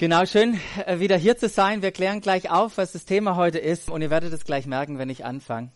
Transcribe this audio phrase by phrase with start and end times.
[0.00, 1.82] Genau, schön äh, wieder hier zu sein.
[1.82, 4.96] Wir klären gleich auf, was das Thema heute ist und ihr werdet es gleich merken,
[4.96, 5.72] wenn ich anfange.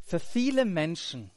[0.00, 1.32] Für viele Menschen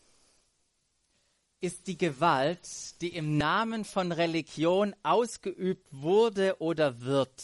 [1.62, 7.44] ist die Gewalt, die im Namen von Religion ausgeübt wurde oder wird,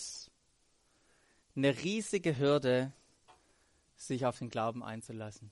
[1.55, 2.93] eine riesige Hürde,
[3.95, 5.49] sich auf den Glauben einzulassen.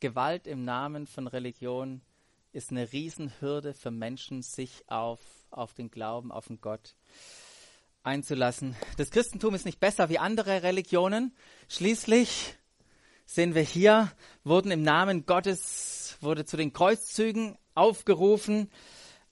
[0.00, 2.02] Gewalt im Namen von Religion
[2.52, 6.94] ist eine Riesenhürde für Menschen, sich auf auf den Glauben, auf den Gott
[8.02, 8.76] einzulassen.
[8.96, 11.34] Das Christentum ist nicht besser wie andere Religionen.
[11.68, 12.54] Schließlich
[13.26, 14.12] sehen wir hier,
[14.44, 18.70] wurden im Namen Gottes, wurde zu den Kreuzzügen aufgerufen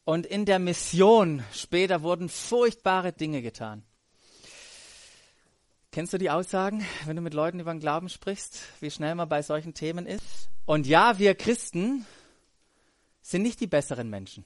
[0.05, 3.85] und in der Mission später wurden furchtbare Dinge getan.
[5.93, 9.29] Kennst du die Aussagen, wenn du mit Leuten über den Glauben sprichst, wie schnell man
[9.29, 10.49] bei solchen Themen ist?
[10.67, 12.05] Und ja, wir Christen
[13.23, 14.45] sind nicht die besseren Menschen.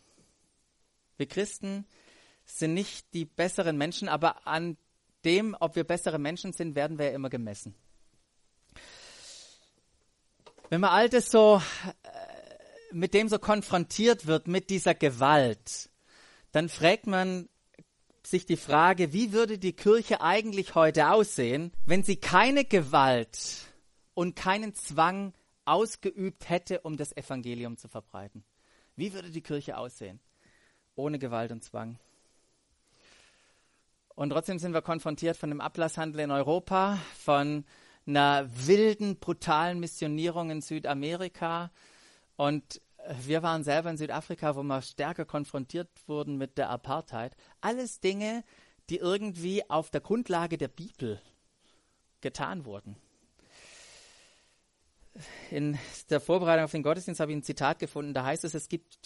[1.19, 1.85] Wir Christen
[2.45, 4.79] sind nicht die besseren Menschen, aber an
[5.25, 7.75] dem, ob wir bessere Menschen sind, werden wir ja immer gemessen.
[10.71, 11.61] Wenn man all das so,
[12.03, 15.91] äh, mit dem so konfrontiert wird, mit dieser Gewalt,
[16.53, 17.49] dann fragt man
[18.23, 23.67] sich die Frage, wie würde die Kirche eigentlich heute aussehen, wenn sie keine Gewalt
[24.15, 25.33] und keinen Zwang
[25.65, 28.45] ausgeübt hätte, um das Evangelium zu verbreiten?
[28.97, 30.21] Wie würde die Kirche aussehen?
[30.99, 31.99] Ohne Gewalt und Zwang.
[34.15, 37.65] Und trotzdem sind wir konfrontiert von dem Ablasshandel in Europa, von
[38.07, 41.71] einer wilden, brutalen Missionierung in Südamerika.
[42.37, 42.81] Und
[43.21, 47.37] wir waren selber in Südafrika, wo wir stärker konfrontiert wurden mit der Apartheid.
[47.61, 48.43] Alles Dinge,
[48.91, 51.23] die irgendwie auf der Grundlage der Bibel
[52.21, 52.97] getan wurden
[55.51, 55.79] in
[56.11, 58.99] der Vorbereitung auf den Gottesdienst habe ich ein Zitat gefunden, da heißt es, es gibt,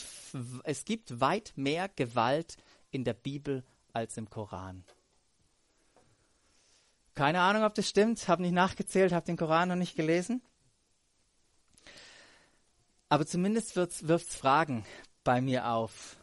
[0.65, 2.57] es gibt weit mehr Gewalt
[2.91, 4.85] in der Bibel als im Koran.
[7.15, 10.43] Keine Ahnung, ob das stimmt, habe nicht nachgezählt, habe den Koran noch nicht gelesen.
[13.09, 14.87] Aber zumindest wirft es Fragen
[15.23, 16.17] bei mir auf.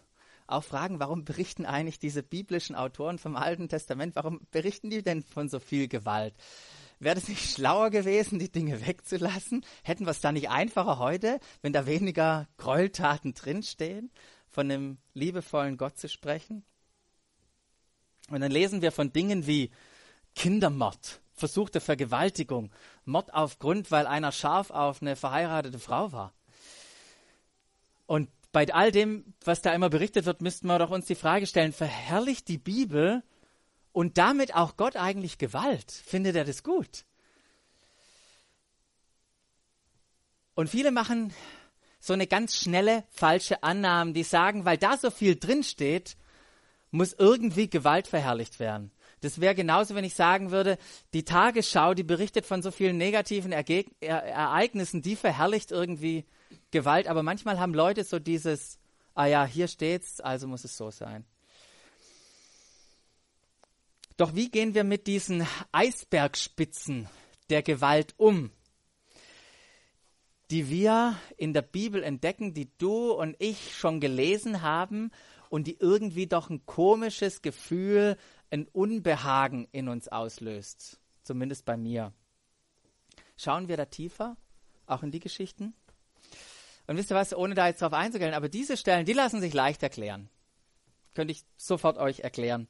[0.48, 5.22] Auch Fragen, warum berichten eigentlich diese biblischen Autoren vom Alten Testament, warum berichten die denn
[5.22, 6.34] von so viel Gewalt?
[7.00, 9.66] Wäre es nicht schlauer gewesen, die Dinge wegzulassen?
[9.84, 14.12] Hätten wir es da nicht einfacher heute, wenn da weniger Gräueltaten drinstehen,
[14.50, 16.66] von einem liebevollen Gott zu sprechen?
[18.30, 19.72] Und dann lesen wir von Dingen wie
[20.36, 22.70] Kindermord, versuchte Vergewaltigung,
[23.06, 26.34] Mord auf Grund, weil einer scharf auf eine verheiratete Frau war.
[28.06, 31.48] Und bei all dem, was da immer berichtet wird, müssten wir doch uns die Frage
[31.48, 33.24] stellen, verherrlicht die Bibel
[34.00, 35.92] und damit auch Gott eigentlich Gewalt?
[35.92, 37.04] Findet er das gut?
[40.56, 41.34] Und viele machen
[42.00, 46.16] so eine ganz schnelle falsche Annahme, die sagen, weil da so viel drinsteht,
[46.92, 48.92] muss irgendwie Gewalt verherrlicht werden.
[49.20, 50.78] Das wäre genauso, wenn ich sagen würde,
[51.14, 56.24] die Tagesschau, die berichtet von so vielen negativen Erge er Ereignissen, die verherrlicht irgendwie
[56.72, 57.10] Gewalt.
[57.10, 58.80] Aber manchmal haben Leute so dieses,
[59.14, 61.26] ah ja, hier steht's, also muss es so sein.
[64.20, 67.08] Doch wie gehen wir mit diesen Eisbergspitzen
[67.50, 68.52] der Gewalt um,
[70.52, 75.12] die wir in der Bibel entdecken, die du und ich schon gelesen haben
[75.50, 78.18] und die irgendwie doch ein komisches Gefühl,
[78.52, 82.12] ein Unbehagen in uns auslöst, zumindest bei mir.
[83.38, 84.36] Schauen wir da tiefer,
[84.86, 85.74] auch in die Geschichten?
[86.88, 89.54] Und wisst ihr was, ohne da jetzt drauf einzugehen, aber diese Stellen, die lassen sich
[89.54, 90.30] leicht erklären.
[91.14, 92.68] Könnte ich sofort euch erklären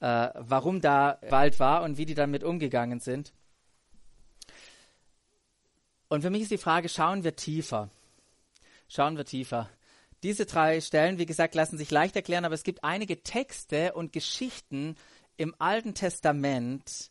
[0.00, 3.32] äh, warum da Wald war und wie die damit umgegangen sind.
[6.08, 7.90] Und für mich ist die Frage, schauen wir tiefer?
[8.88, 9.68] Schauen wir tiefer.
[10.22, 14.12] Diese drei Stellen, wie gesagt, lassen sich leicht erklären, aber es gibt einige Texte und
[14.12, 14.96] Geschichten
[15.36, 17.10] im Alten Testament,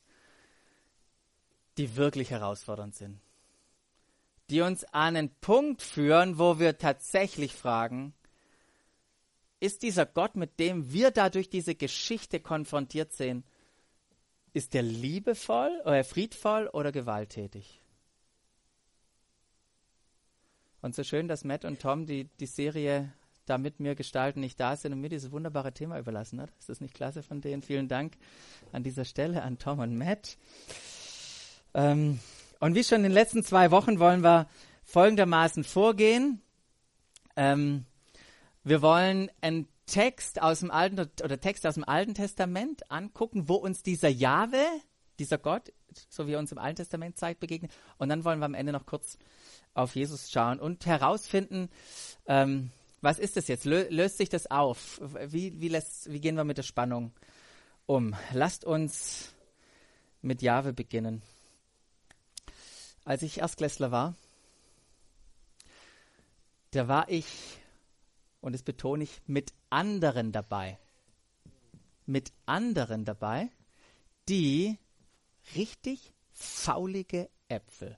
[1.78, 3.19] die wirklich herausfordernd sind.
[4.50, 8.13] Die uns an einen Punkt führen, wo wir tatsächlich fragen,
[9.59, 13.46] ist dieser Gott, mit dem wir da durch diese Geschichte konfrontiert sind,
[14.53, 17.81] ist der liebevoll oder friedvoll oder gewalttätig?
[20.81, 23.11] Und so schön, dass Matt und Tom die, die Serie
[23.46, 26.51] da mit mir gestalten, nicht da sind und mir dieses wunderbare Thema überlassen hat.
[26.59, 27.61] Ist das nicht klasse von denen?
[27.61, 28.13] Vielen Dank
[28.72, 30.37] an dieser Stelle an Tom und Matt.
[31.73, 32.19] Ähm,
[32.59, 34.47] und wie schon in den letzten zwei Wochen wollen wir
[34.84, 36.41] folgendermaßen vorgehen.
[37.35, 37.85] Ähm,
[38.66, 43.56] wir wollen einen Text aus dem Alten oder Text aus dem Alten Testament angucken, wo
[43.56, 44.64] uns dieser Jahwe,
[45.20, 45.72] dieser Gott,
[46.09, 47.72] so wie er uns im Alten Testament zeigt, begegnet.
[47.97, 49.17] Und dann wollen wir am Ende noch kurz
[49.76, 51.70] auf Jesus schauen und herausfinden,
[52.26, 52.72] ähm,
[53.02, 53.66] Was ist das jetzt?
[53.66, 55.00] Lö löst sich das auf?
[55.28, 57.14] Wie, wie, lässt, wie gehen wir mit der Spannung
[57.85, 58.16] um?
[58.34, 59.35] Lasst uns
[60.23, 61.22] mit Jahwe beginnen.
[63.03, 64.16] Als ich Erstklässler war,
[66.72, 67.59] da war ich,
[68.46, 70.80] und das betone ich, mit anderen dabei.
[72.06, 73.50] Mit anderen dabei,
[74.30, 74.78] die
[75.56, 77.97] richtig faulige Äpfel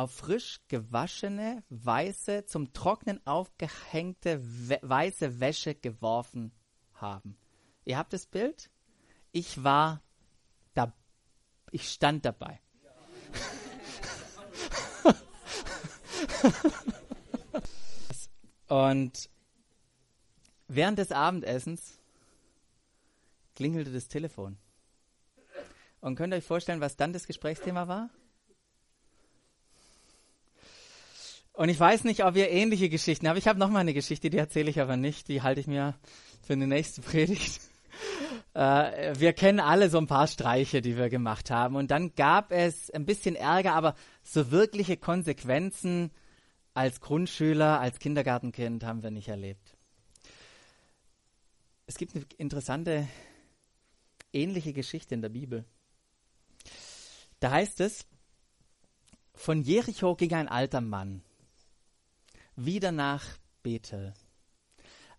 [0.00, 6.52] auf frisch gewaschene, weiße, zum Trocknen aufgehängte we weiße Wäsche geworfen
[6.94, 7.36] haben.
[7.84, 8.70] Ihr habt das Bild?
[9.32, 10.00] Ich war
[10.72, 10.94] da,
[11.70, 12.60] ich stand dabei.
[18.70, 19.28] Und
[20.68, 21.98] während des Abendessens
[23.56, 24.56] klingelte das Telefon.
[26.00, 28.10] Und könnt ihr euch vorstellen, was dann das Gesprächsthema war?
[31.52, 33.38] Und ich weiß nicht, ob ihr ähnliche Geschichten habt.
[33.38, 35.26] Ich habe noch mal eine Geschichte, die erzähle ich aber nicht.
[35.26, 35.96] Die halte ich mir
[36.40, 37.60] für eine nächste Predigt.
[38.54, 41.74] Äh, wir kennen alle so ein paar Streiche, die wir gemacht haben.
[41.74, 46.12] Und dann gab es ein bisschen Ärger, aber so wirkliche Konsequenzen
[46.74, 49.76] als Grundschüler, als Kindergartenkind haben wir nicht erlebt.
[51.86, 53.08] Es gibt eine interessante,
[54.32, 55.64] ähnliche Geschichte in der Bibel.
[57.40, 58.06] Da heißt es,
[59.34, 61.22] von Jericho ging ein alter Mann
[62.56, 63.24] wieder nach
[63.62, 64.12] Bethel.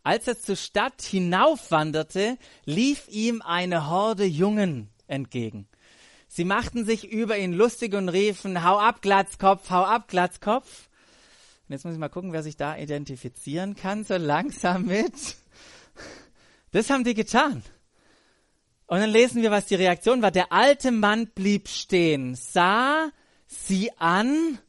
[0.03, 5.67] Als er zur Stadt hinaufwanderte, lief ihm eine Horde Jungen entgegen.
[6.27, 10.89] Sie machten sich über ihn lustig und riefen, hau ab, Glatzkopf, hau ab, Glatzkopf.
[11.71, 15.37] Und jetzt muss ich mal gucken, wer sich da identifizieren kann, so langsam mit.
[16.71, 17.63] Das haben die getan.
[18.87, 20.31] Und dann lesen wir, was die Reaktion war.
[20.31, 23.09] Der alte Mann blieb stehen, sah
[23.47, 24.59] sie an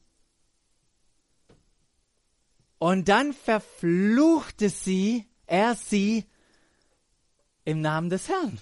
[2.78, 6.24] und dann verfluchte sie, er sie,
[7.64, 8.60] im Namen des Herrn.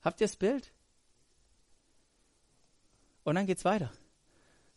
[0.00, 0.72] Habt ihr das Bild?
[3.24, 3.92] Und dann geht's weiter.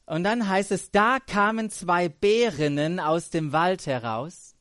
[0.05, 4.55] Und dann heißt es, da kamen zwei Bärinnen aus dem Wald heraus,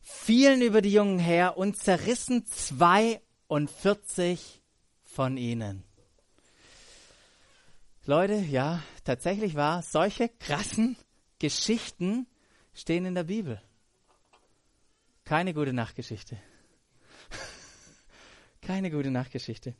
[0.00, 4.62] fielen über die Jungen her und zerrissen 42
[5.02, 5.82] von ihnen.
[8.06, 10.96] Leute, ja, tatsächlich war solche krassen
[11.38, 12.26] Geschichten
[12.72, 13.60] stehen in der Bibel.
[15.24, 16.38] Keine gute Nachtgeschichte.
[18.62, 19.74] Keine gute Nachtgeschichte.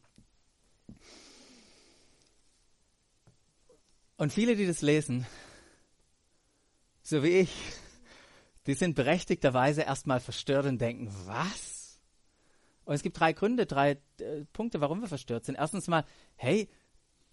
[4.21, 5.27] Und viele, die das lesen,
[7.01, 7.57] so wie ich,
[8.67, 11.99] die sind berechtigterweise erstmal verstört und denken, was?
[12.85, 15.55] Und es gibt drei Gründe, drei äh, Punkte, warum wir verstört sind.
[15.55, 16.05] Erstens mal,
[16.37, 16.69] hey,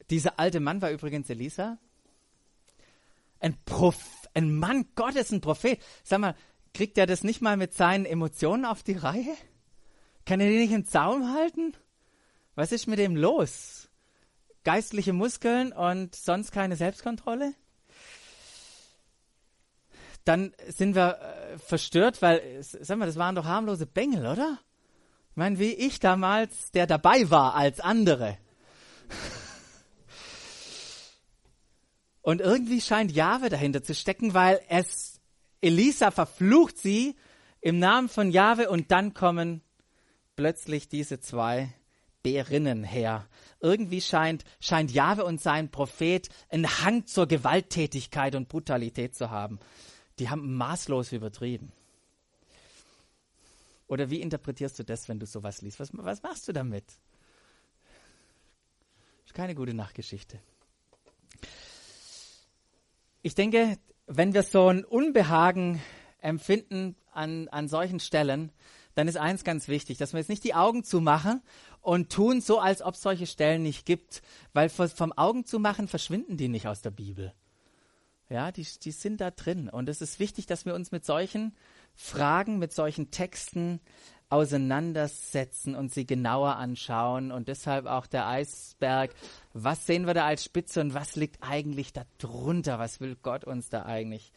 [0.09, 1.77] dieser alte Mann war übrigens Elisa.
[3.41, 5.81] Ein Prophet ein Mann Gottes, ein Prophet.
[6.05, 6.35] Sag mal,
[6.73, 9.35] kriegt er das nicht mal mit seinen Emotionen auf die Reihe?
[10.25, 11.73] Kann er die nicht im Zaum halten?
[12.55, 13.86] Was ist mit dem los?
[14.67, 17.53] Geistliche Muskeln und sonst keine Selbstkontrolle?
[20.25, 24.59] Dann sind wir äh, verstört, weil, sag mal, das waren doch harmlose Bengel, oder?
[25.29, 28.37] Ich meine, wie ich damals, der dabei war als andere.
[32.21, 35.21] Und irgendwie scheint Jahwe dahinter zu stecken, weil es
[35.61, 37.15] Elisa verflucht sie
[37.61, 39.61] im Namen von Jahwe und dann kommen
[40.35, 41.73] plötzlich diese zwei
[42.27, 43.27] Bärinnen her.
[43.59, 49.59] Irgendwie scheint, scheint Jahwe und sein Prophet einen Hang zur Gewalttätigkeit und Brutalität zu haben.
[50.19, 51.71] Die haben maßlos übertrieben.
[53.87, 55.79] Oder wie interpretierst du das, wenn du sowas liest?
[55.79, 56.85] Was, was machst du damit?
[59.25, 60.39] Ist keine gute Nachgeschichte
[63.27, 65.81] ich denke, wenn wir so ein Unbehagen
[66.21, 68.53] empfinden an, an solchen Stellen,
[68.95, 71.41] dann ist eins ganz wichtig, dass wir jetzt nicht die Augen zumachen
[71.87, 76.35] und tun so, als ob es solche Stellen nicht gibt, weil vom Augen zumachen verschwinden
[76.35, 77.33] die nicht aus der Bibel.
[78.27, 79.69] Ja, die, die sind da drin.
[79.69, 81.55] Und es ist wichtig, dass wir uns mit solchen
[81.95, 83.79] Fragen, mit solchen Texten
[84.27, 87.31] auseinandersetzen und sie genauer anschauen.
[87.31, 89.15] Und deshalb auch der Eisberg.
[89.53, 92.79] Was sehen wir da als Spitze und was liegt eigentlich da drunter?
[92.79, 94.33] Was will Gott uns da eigentlich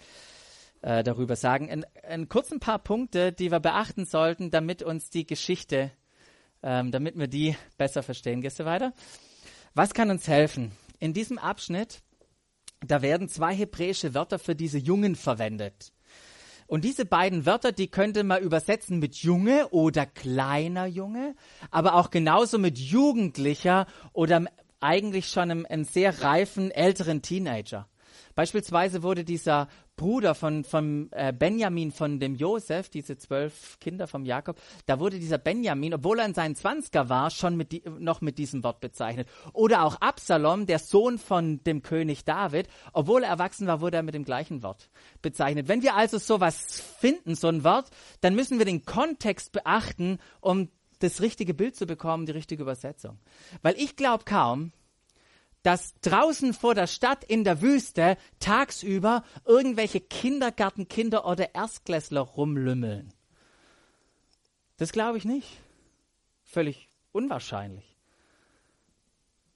[0.83, 1.67] äh, darüber sagen?
[1.67, 5.91] In, in kurz ein paar Punkte, die wir beachten sollten, damit uns die Geschichte,
[6.63, 8.41] ähm, damit wir die besser verstehen.
[8.41, 8.93] Gehst du weiter?
[9.75, 10.73] Was kann uns helfen?
[10.99, 12.03] In diesem Abschnitt,
[12.87, 15.93] da werden zwei hebräische Wörter für diese Jungen verwendet.
[16.67, 21.35] Und diese beiden Wörter, die könnte man übersetzen mit Junge oder kleiner Junge,
[21.73, 24.45] aber auch genauso mit Jugendlicher oder
[24.79, 27.90] eigentlich schon einem, einem sehr reifen älteren Teenager.
[28.41, 34.25] Beispielsweise wurde dieser Bruder von, von äh, Benjamin, von dem Josef, diese zwölf Kinder vom
[34.25, 38.23] Jakob, da wurde dieser Benjamin, obwohl er in seinen Zwanziger war, schon mit die, noch
[38.23, 39.29] mit diesem Wort bezeichnet.
[39.53, 44.03] Oder auch Absalom, der Sohn von dem König David, obwohl er erwachsen war, wurde er
[44.03, 44.89] mit dem gleichen Wort
[45.21, 45.69] bezeichnet.
[45.69, 47.91] Wenn wir also sowas finden, so ein Wort,
[48.23, 50.71] dann müssen wir den Kontext beachten, um
[51.01, 53.19] das richtige Bild zu bekommen, die richtige Übersetzung.
[53.61, 54.73] Weil ich glaube kaum,
[55.63, 63.13] dass draußen vor der Stadt in der Wüste tagsüber irgendwelche Kindergartenkinder oder Erstklässler rumlümmeln.
[64.79, 65.61] Das glaube ich nicht.
[66.45, 67.97] Völlig unwahrscheinlich.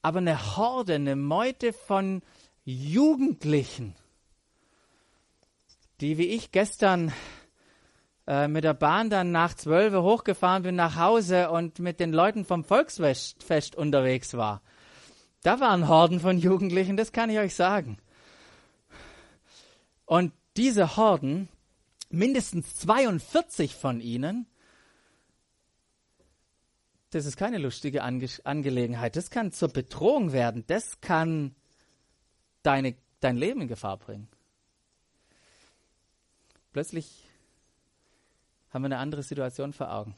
[0.02, 2.22] Aber eine Horde, eine Meute von
[2.64, 3.96] Jugendlichen,
[6.02, 7.12] die wie ich gestern
[8.26, 12.44] äh, mit der Bahn dann nach zwölf hochgefahren bin nach Hause und mit den Leuten
[12.44, 14.60] vom Volksfest unterwegs war
[15.44, 17.98] da waren Horden von Jugendlichen, das kann ich euch sagen.
[20.06, 21.48] Und diese Horden,
[22.08, 24.46] mindestens 42 von ihnen,
[27.10, 29.16] das ist keine lustige Ange Angelegenheit.
[29.16, 30.64] Das kann zur Bedrohung werden.
[30.66, 31.54] Das kann
[32.62, 34.28] deine, dein Leben in Gefahr bringen.
[36.72, 37.22] Plötzlich
[38.70, 40.14] haben wir eine andere Situation vor Augen.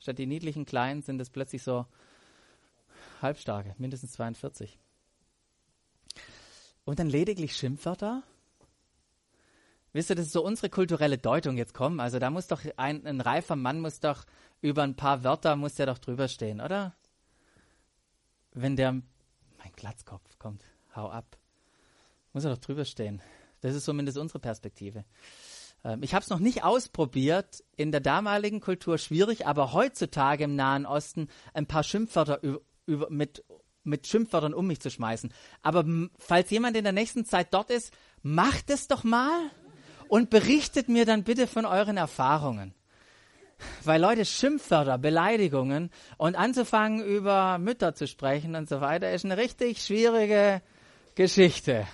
[0.00, 1.86] Statt die niedlichen Kleinen sind es plötzlich so
[3.24, 4.78] Halbstarke, mindestens 42.
[6.84, 8.22] Und dann lediglich Schimpfwörter?
[9.92, 12.00] Wisst ihr, das ist so unsere kulturelle Deutung jetzt kommen.
[12.00, 14.24] Also da muss doch ein, ein reifer Mann muss doch
[14.60, 16.94] über ein paar Wörter muss der doch drüber stehen, oder?
[18.52, 20.64] Wenn der, mein Glatzkopf kommt,
[20.94, 21.36] hau ab,
[22.32, 23.22] muss er doch drüber stehen.
[23.60, 25.04] Das ist zumindest unsere Perspektive.
[25.84, 30.56] Ähm, ich habe es noch nicht ausprobiert, in der damaligen Kultur schwierig, aber heutzutage im
[30.56, 32.42] Nahen Osten ein paar Schimpfwörter
[32.86, 33.44] über, mit,
[33.82, 35.32] mit Schimpfwörtern um mich zu schmeißen.
[35.62, 35.84] Aber
[36.18, 39.50] falls jemand in der nächsten Zeit dort ist, macht es doch mal
[40.08, 42.74] und berichtet mir dann bitte von euren Erfahrungen.
[43.84, 49.36] Weil Leute, Schimpfwörter, Beleidigungen und anzufangen über Mütter zu sprechen und so weiter, ist eine
[49.36, 50.60] richtig schwierige
[51.14, 51.86] Geschichte.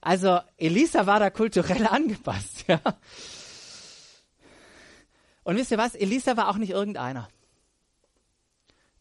[0.00, 2.80] Also Elisa war da kulturell angepasst, ja.
[5.42, 5.94] Und wisst ihr was?
[5.94, 7.28] Elisa war auch nicht irgendeiner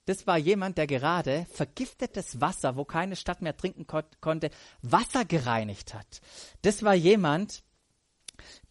[0.06, 4.50] das war jemand, der gerade vergiftetes Wasser, wo keine Stadt mehr trinken ko konnte,
[4.82, 6.22] Wasser gereinigt hat.
[6.62, 7.64] Das war jemand,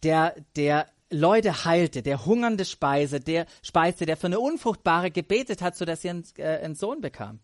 [0.03, 5.75] der, der Leute heilte, der hungernde Speise, der Speise, der für eine Unfruchtbare gebetet hat,
[5.75, 7.39] sodass sie einen, äh, einen Sohn bekam.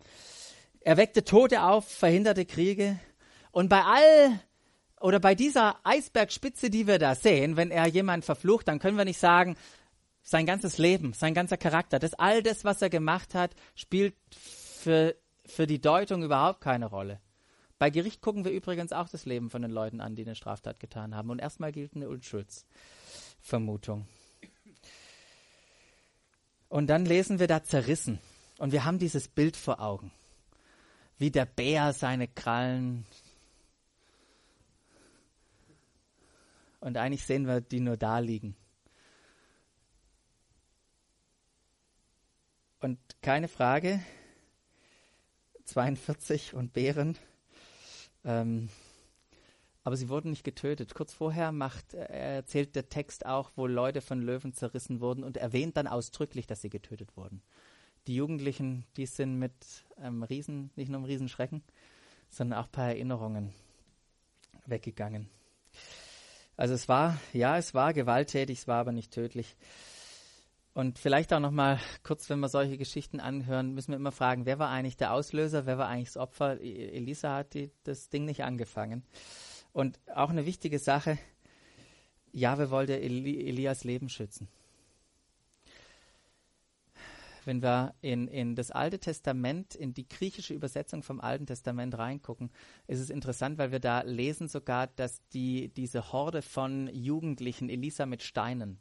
[0.82, 3.00] Er weckte Tote auf, verhinderte Kriege.
[3.52, 4.40] Und bei all
[5.02, 9.06] oder bei dieser Eisbergspitze, die wir da sehen, wenn er jemand verflucht, dann können wir
[9.06, 9.56] nicht sagen,
[10.22, 15.16] sein ganzes Leben, sein ganzer Charakter, das all das, was er gemacht hat, spielt für,
[15.46, 17.20] für die Deutung überhaupt keine Rolle.
[17.80, 20.82] Bei Gericht gucken wir übrigens auch das Leben von den Leuten an, die eine Straftat
[20.82, 21.30] getan haben.
[21.30, 24.06] Und erstmal gilt eine Unschuldsvermutung.
[26.68, 28.20] Und dann lesen wir da zerrissen.
[28.58, 30.12] Und wir haben dieses Bild vor Augen.
[31.18, 33.06] Wie der Bär seine Krallen.
[36.82, 38.56] Und eigentlich sehen wir die nur da liegen.
[42.82, 44.00] Und keine Frage,
[45.66, 47.18] 42 und Bären.
[48.24, 48.70] Ähm,
[49.84, 50.94] aber sie wurden nicht getötet.
[50.94, 55.38] Kurz vorher macht, äh, erzählt der Text auch, wo Leute von Löwen zerrissen wurden und
[55.38, 57.42] erwähnt dann ausdrücklich, dass sie getötet wurden.
[58.08, 59.54] Die Jugendlichen, die sind mit
[59.98, 61.64] einem Riesen, nicht nur einem Riesenschrecken,
[62.30, 63.54] sondern auch ein paar Erinnerungen
[64.66, 65.30] weggegangen.
[66.56, 69.56] Also es war, ja, es war gewalttätig, es war aber nicht tödlich.
[70.80, 74.46] Und vielleicht auch noch mal kurz, wenn wir solche Geschichten anhören, müssen wir immer fragen,
[74.46, 76.62] wer war eigentlich der Auslöser, wer war eigentlich das Opfer?
[76.62, 79.04] E-, Elisa hat die, das Ding nicht angefangen.
[79.74, 81.18] Und auch eine wichtige Sache,
[82.32, 84.48] Jahwe wollte Eli Elias Leben schützen.
[87.44, 92.52] Wenn wir in, in das Alte Testament, in die griechische Übersetzung vom Alten Testament reingucken,
[92.88, 98.06] ist es interessant, weil wir da lesen sogar, dass die, diese Horde von Jugendlichen Elisa
[98.06, 98.80] mit Steinen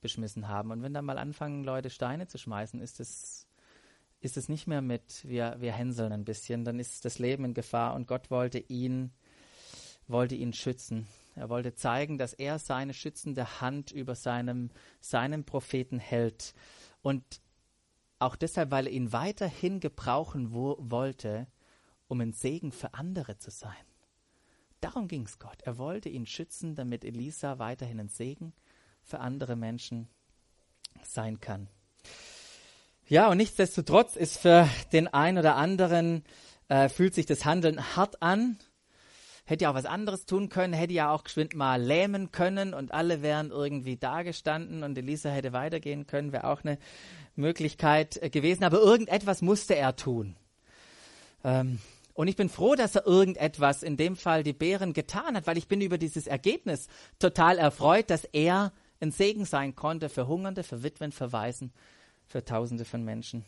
[0.00, 0.70] beschmissen haben.
[0.70, 3.46] Und wenn da mal anfangen, Leute Steine zu schmeißen, ist es
[4.20, 7.54] ist es nicht mehr mit, wir, wir hänseln ein bisschen, dann ist das Leben in
[7.54, 9.12] Gefahr und Gott wollte ihn,
[10.06, 11.08] wollte ihn schützen.
[11.36, 16.54] Er wollte zeigen, dass er seine schützende Hand über seinem, seinem Propheten hält.
[17.00, 17.40] Und
[18.18, 21.46] auch deshalb, weil er ihn weiterhin gebrauchen wo, wollte,
[22.08, 23.72] um ein Segen für andere zu sein.
[24.82, 25.62] Darum ging es Gott.
[25.62, 28.52] Er wollte ihn schützen, damit Elisa weiterhin ein Segen
[29.10, 30.08] für andere Menschen
[31.02, 31.68] sein kann.
[33.06, 36.22] Ja, und nichtsdestotrotz ist für den einen oder anderen,
[36.68, 38.56] äh, fühlt sich das Handeln hart an.
[39.44, 42.92] hätte ja auch was anderes tun können, hätte ja auch geschwind mal lähmen können und
[42.92, 46.78] alle wären irgendwie dagestanden und Elisa hätte weitergehen können, wäre auch eine
[47.34, 48.62] Möglichkeit äh, gewesen.
[48.62, 50.36] Aber irgendetwas musste er tun.
[51.42, 51.80] Ähm,
[52.14, 55.58] und ich bin froh, dass er irgendetwas, in dem Fall die Bären, getan hat, weil
[55.58, 56.86] ich bin über dieses Ergebnis
[57.18, 61.72] total erfreut, dass er ein Segen sein konnte für Hungernde, für Witwen, für Waisen,
[62.26, 63.44] für Tausende von Menschen.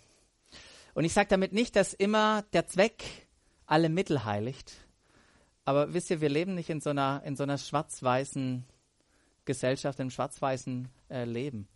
[0.94, 3.04] Und ich sage damit nicht, dass immer der Zweck
[3.66, 4.72] alle Mittel heiligt.
[5.64, 8.64] Aber wisst ihr, wir leben nicht in so einer, in so einer schwarz-weißen
[9.44, 11.68] Gesellschaft, im schwarz-weißen äh, Leben.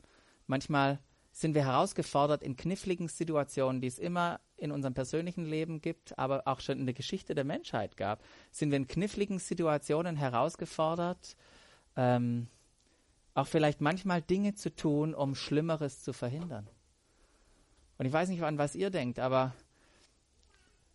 [0.46, 0.98] Manchmal
[1.32, 6.42] sind wir herausgefordert in kniffligen Situationen, die es immer in unserem persönlichen Leben gibt, aber
[6.46, 11.36] auch schon in der Geschichte der Menschheit gab, sind wir in kniffligen Situationen herausgefordert,
[11.94, 12.48] ähm,
[13.36, 16.68] auch vielleicht manchmal Dinge zu tun, um Schlimmeres zu verhindern.
[17.98, 19.54] Und ich weiß nicht, an was ihr denkt, aber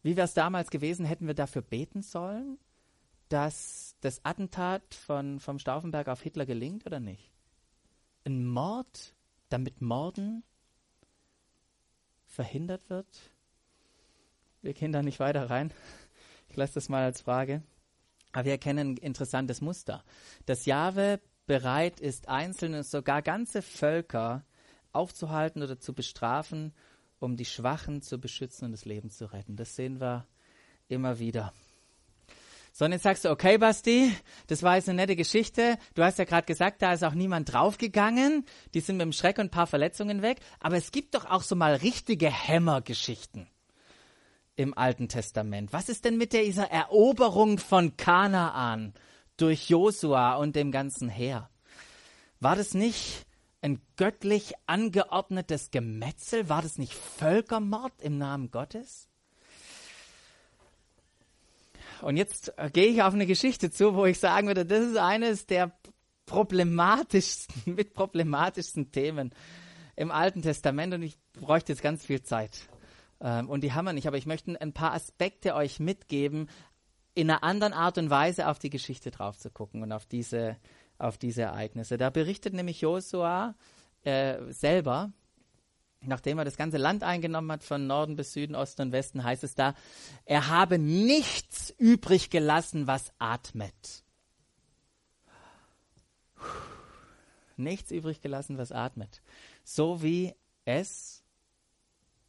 [0.01, 2.57] wie wäre es damals gewesen, hätten wir dafür beten sollen,
[3.29, 7.31] dass das Attentat von, vom Stauffenberg auf Hitler gelingt oder nicht?
[8.25, 9.13] Ein Mord,
[9.49, 10.43] damit Morden
[12.25, 13.07] verhindert wird?
[14.63, 15.71] Wir gehen da nicht weiter rein.
[16.49, 17.61] Ich lasse das mal als Frage.
[18.31, 20.03] Aber wir erkennen ein interessantes Muster.
[20.45, 21.21] Dass Jahwe
[21.51, 24.45] bereit ist, einzelne, sogar ganze Völker
[24.93, 26.73] aufzuhalten oder zu bestrafen,
[27.19, 29.57] um die Schwachen zu beschützen und das Leben zu retten.
[29.57, 30.25] Das sehen wir
[30.87, 31.51] immer wieder.
[32.71, 34.15] So, und jetzt sagst du, okay, Basti,
[34.47, 35.77] das war jetzt eine nette Geschichte.
[35.93, 38.45] Du hast ja gerade gesagt, da ist auch niemand draufgegangen.
[38.73, 40.39] Die sind mit dem Schreck und ein paar Verletzungen weg.
[40.61, 43.49] Aber es gibt doch auch so mal richtige Hämmergeschichten
[44.55, 45.73] im Alten Testament.
[45.73, 48.93] Was ist denn mit dieser Eroberung von Kanaan
[49.41, 51.49] durch Josua und dem ganzen Heer?
[52.39, 53.25] War das nicht
[53.61, 56.49] ein göttlich angeordnetes Gemetzel?
[56.49, 59.07] War das nicht Völkermord im Namen Gottes?
[62.01, 64.97] Und jetzt äh, gehe ich auf eine Geschichte zu, wo ich sagen würde, das ist
[64.97, 65.71] eines der
[66.25, 69.33] problematischsten, mit problematischsten Themen
[69.95, 72.67] im Alten Testament und ich bräuchte jetzt ganz viel Zeit.
[73.19, 76.49] Ähm, und die haben wir nicht, aber ich möchte ein paar Aspekte euch mitgeben,
[77.13, 80.57] in einer anderen Art und Weise auf die Geschichte drauf zu gucken und auf diese,
[80.97, 81.97] auf diese Ereignisse.
[81.97, 83.55] Da berichtet nämlich Josua
[84.03, 85.11] äh, selber,
[86.01, 89.43] nachdem er das ganze Land eingenommen hat, von Norden bis Süden, Osten und Westen, heißt
[89.43, 89.75] es da,
[90.25, 94.03] er habe nichts übrig gelassen, was atmet.
[97.57, 99.21] Nichts übrig gelassen, was atmet.
[99.63, 100.33] So wie
[100.65, 101.20] es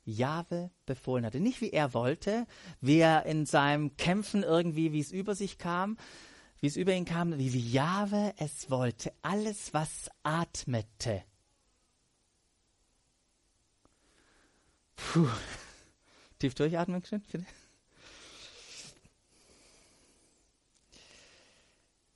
[0.04, 1.40] Jahwe befohlen hatte.
[1.40, 2.46] Nicht wie er wollte,
[2.80, 5.96] wie er in seinem Kämpfen irgendwie, wie es über sich kam,
[6.60, 9.12] wie es über ihn kam, wie, wie Jahwe es wollte.
[9.22, 11.24] Alles, was atmete.
[14.96, 15.28] Puh.
[16.38, 17.44] Tief durchatmen, bitte.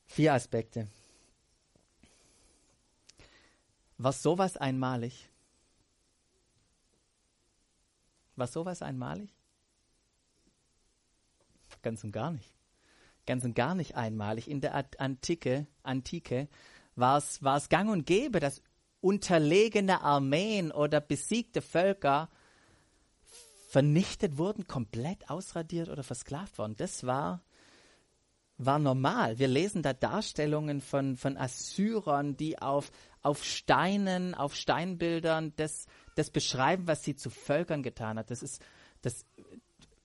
[0.07, 0.89] Vier Aspekte.
[3.99, 5.29] War sowas einmalig?
[8.37, 9.35] War sowas einmalig?
[11.83, 12.55] Ganz und gar nicht.
[13.27, 14.49] Ganz und gar nicht einmalig.
[14.49, 16.49] In der Antike, Antike
[16.95, 18.63] war es, gang und gäbe, dass
[19.01, 22.29] unterlegene Armeen oder besiegte Völker
[23.69, 26.77] vernichtet wurden, komplett ausradiert oder versklavt worden.
[26.77, 27.43] Das war,
[28.59, 29.39] war normal.
[29.39, 32.91] Wir lesen da Darstellungen von, von Assyrern, die auf,
[33.23, 38.31] auf Steinen, auf Steinbildern das das beschreiben, was sie zu Völkern getan hat.
[38.31, 38.61] Das ist,
[39.03, 39.25] das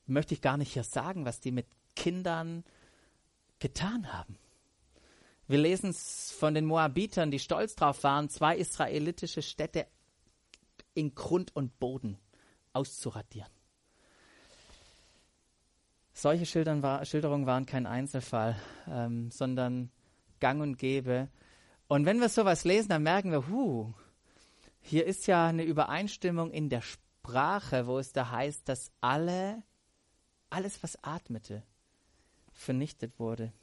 [0.06, 2.64] möchte ich gar nicht hier sagen, was die mit Kindern
[3.60, 4.38] getan haben.
[5.48, 9.88] Wir lesen es von den Moabitern, die stolz drauf waren, zwei israelitische Städte
[10.94, 12.18] in Grund und Boden
[12.74, 13.52] auszuradieren.
[16.14, 16.46] Solche
[16.84, 18.56] war, Schilderungen waren kein Einzelfall,
[18.88, 19.92] ähm, sondern
[20.40, 21.30] gang und gäbe.
[21.88, 23.94] Und wenn wir sowas lesen, dann merken wir, huh,
[24.82, 29.64] hier ist ja eine Übereinstimmung in der Sprache, wo es da heißt, dass alle,
[30.50, 31.64] alles, was atmete,
[32.52, 33.54] vernichtet wurde.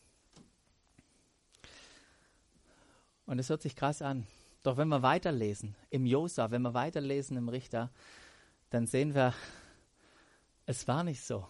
[3.27, 4.27] Und es hört sich krass an.
[4.63, 7.91] Doch wenn wir weiterlesen, im Josa, wenn wir weiterlesen im Richter,
[8.71, 9.35] dann sehen wir,
[10.67, 11.47] es war nicht so.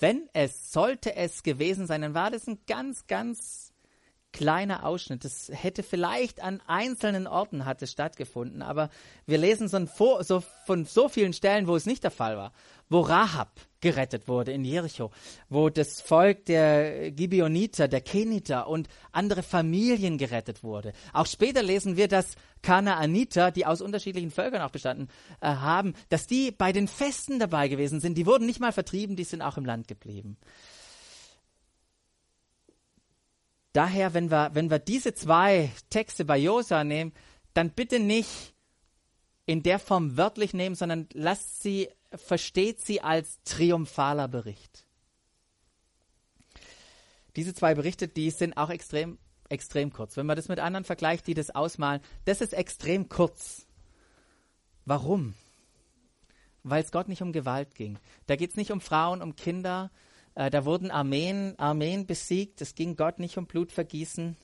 [0.00, 3.72] Wenn es, sollte es gewesen sein, dann war das ein ganz, ganz
[4.32, 5.24] kleiner Ausschnitt.
[5.24, 8.90] Das hätte vielleicht an einzelnen Orten hatte stattgefunden, aber
[9.26, 12.52] wir lesen so, so, von so vielen Stellen, wo es nicht der Fall war.
[12.88, 15.10] Wo Rahab gerettet wurde in Jericho,
[15.48, 20.92] wo das Volk der Gibeoniter, der Keniter und andere Familien gerettet wurde.
[21.12, 25.08] Auch später lesen wir, dass Kanaaniter, die aus unterschiedlichen Völkern auch bestanden
[25.40, 28.18] äh, haben, dass die bei den Festen dabei gewesen sind.
[28.18, 30.36] Die wurden nicht mal vertrieben, die sind auch im Land geblieben.
[33.72, 37.12] Daher, wenn wir, wenn wir diese zwei Texte bei Josa nehmen,
[37.54, 38.54] dann bitte nicht
[39.46, 44.86] in der Form wörtlich nehmen, sondern lasst sie, versteht sie als triumphaler Bericht.
[47.36, 50.16] Diese zwei Berichte, die sind auch extrem, extrem kurz.
[50.16, 53.66] Wenn man das mit anderen vergleicht, die das ausmalen, das ist extrem kurz.
[54.84, 55.34] Warum?
[56.62, 57.98] Weil es Gott nicht um Gewalt ging.
[58.26, 59.90] Da geht es nicht um Frauen, um Kinder.
[60.34, 62.60] Äh, da wurden Armeen, Armeen besiegt.
[62.60, 64.36] Es ging Gott nicht um Blutvergießen.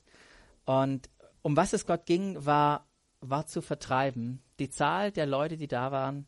[0.65, 1.09] Und
[1.41, 2.87] um was es Gott ging, war,
[3.21, 6.27] war zu vertreiben, die Zahl der Leute, die da waren,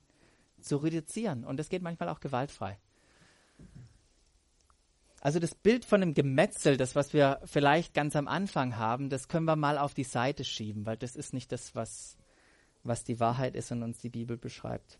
[0.62, 1.44] zu reduzieren.
[1.44, 2.80] Und das geht manchmal auch gewaltfrei.
[5.22, 9.28] Also das Bild von einem Gemetzel, das was wir vielleicht ganz am Anfang haben, das
[9.28, 12.18] können wir mal auf die Seite schieben, weil das ist nicht das, was,
[12.84, 14.98] was die Wahrheit ist und uns die Bibel beschreibt.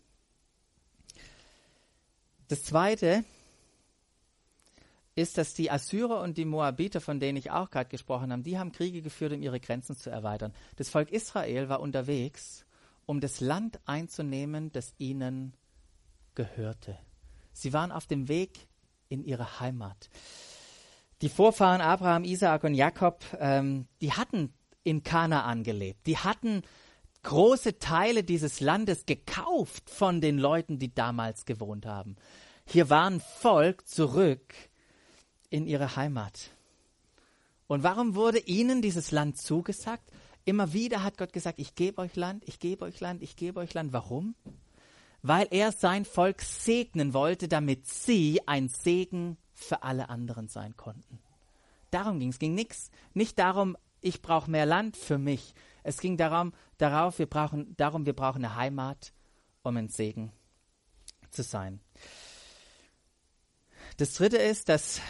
[2.48, 3.24] Das Zweite
[5.20, 8.58] ist, dass die Assyrer und die Moabiter, von denen ich auch gerade gesprochen habe, die
[8.58, 10.52] haben Kriege geführt, um ihre Grenzen zu erweitern.
[10.76, 12.64] Das Volk Israel war unterwegs,
[13.06, 15.54] um das Land einzunehmen, das ihnen
[16.34, 16.98] gehörte.
[17.52, 18.68] Sie waren auf dem Weg
[19.08, 20.08] in ihre Heimat.
[21.22, 24.54] Die Vorfahren Abraham, Isaak und Jakob, ähm, die hatten
[24.84, 26.06] in Kanaan gelebt.
[26.06, 26.62] Die hatten
[27.22, 32.16] große Teile dieses Landes gekauft von den Leuten, die damals gewohnt haben.
[32.64, 34.54] Hier war ein Volk zurück
[35.50, 36.50] in ihre Heimat.
[37.66, 40.10] Und warum wurde ihnen dieses Land zugesagt?
[40.44, 43.60] Immer wieder hat Gott gesagt, ich gebe euch Land, ich gebe euch Land, ich gebe
[43.60, 43.92] euch Land.
[43.92, 44.34] Warum?
[45.22, 51.20] weil er sein Volk segnen wollte, damit sie ein Segen für alle anderen sein konnten.
[51.90, 52.38] Darum ging es.
[52.38, 55.54] ging nichts, nicht darum, ich brauche mehr Land für mich.
[55.82, 59.12] Es ging darum, darauf, wir brauchen, darum, wir brauchen eine Heimat,
[59.62, 60.32] um ein Segen
[61.30, 61.80] zu sein.
[63.98, 65.00] Das dritte ist, dass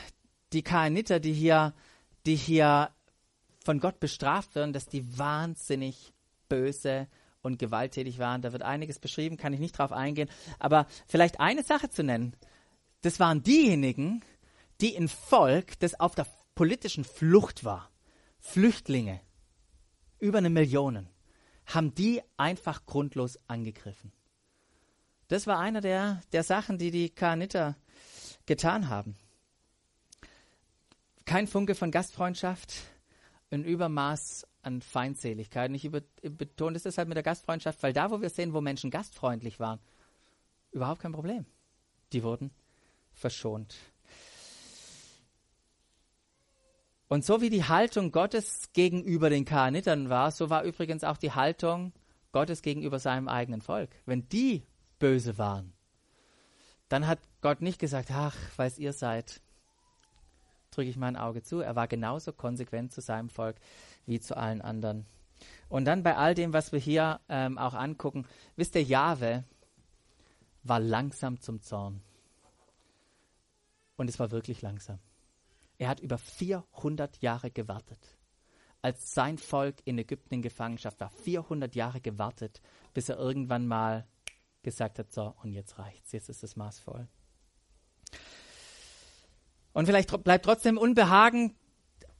[0.52, 1.74] die Kainiter, die hier,
[2.26, 2.90] die hier
[3.64, 6.12] von Gott bestraft werden, dass die wahnsinnig
[6.48, 7.08] böse
[7.42, 8.42] und gewalttätig waren.
[8.42, 10.28] Da wird einiges beschrieben, kann ich nicht drauf eingehen.
[10.58, 12.34] Aber vielleicht eine Sache zu nennen.
[13.02, 14.22] Das waren diejenigen,
[14.80, 17.90] die ein Volk, das auf der politischen Flucht war.
[18.38, 19.20] Flüchtlinge.
[20.18, 21.08] Über eine Million.
[21.66, 24.12] Haben die einfach grundlos angegriffen.
[25.28, 27.76] Das war einer der, der Sachen, die die Kaniter
[28.46, 29.14] getan haben.
[31.30, 32.74] Kein Funke von Gastfreundschaft,
[33.52, 35.70] ein Übermaß an Feindseligkeit.
[35.70, 38.90] Und ich betone das deshalb mit der Gastfreundschaft, weil da, wo wir sehen, wo Menschen
[38.90, 39.78] gastfreundlich waren,
[40.72, 41.46] überhaupt kein Problem.
[42.12, 42.50] Die wurden
[43.12, 43.76] verschont.
[47.06, 51.30] Und so wie die Haltung Gottes gegenüber den Kaanitern war, so war übrigens auch die
[51.30, 51.92] Haltung
[52.32, 53.90] Gottes gegenüber seinem eigenen Volk.
[54.04, 54.64] Wenn die
[54.98, 55.74] böse waren,
[56.88, 59.40] dann hat Gott nicht gesagt, ach, weil ihr seid,
[60.70, 61.60] drücke ich mein Auge zu.
[61.60, 63.56] Er war genauso konsequent zu seinem Volk
[64.06, 65.06] wie zu allen anderen.
[65.68, 69.44] Und dann bei all dem, was wir hier ähm, auch angucken, wisst ihr, Jahwe
[70.62, 72.02] war langsam zum Zorn.
[73.96, 74.98] Und es war wirklich langsam.
[75.78, 78.18] Er hat über 400 Jahre gewartet.
[78.82, 82.60] Als sein Volk in Ägypten in Gefangenschaft war, 400 Jahre gewartet,
[82.94, 84.06] bis er irgendwann mal
[84.62, 87.08] gesagt hat, so, und jetzt reicht's, jetzt ist es maßvoll.
[89.72, 91.54] Und vielleicht bleibt trotzdem Unbehagen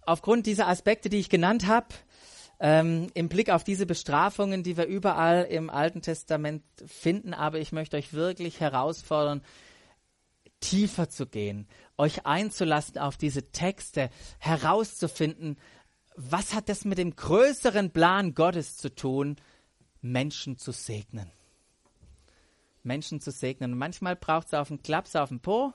[0.07, 1.89] aufgrund dieser Aspekte, die ich genannt habe,
[2.61, 7.73] ähm, im Blick auf diese Bestrafungen, die wir überall im Alten Testament finden, aber ich
[7.73, 9.43] möchte euch wirklich herausfordern,
[10.61, 15.59] tiefer zu gehen, euch einzulassen auf diese Texte, herauszufinden,
[16.17, 19.37] was hat das mit dem größeren Plan Gottes zu tun,
[20.03, 21.31] Menschen zu segnen.
[22.83, 23.73] Menschen zu segnen.
[23.73, 25.73] Und manchmal braucht es auf einen Klaps auf den Po,